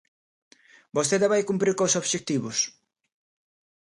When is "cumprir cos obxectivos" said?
1.49-2.57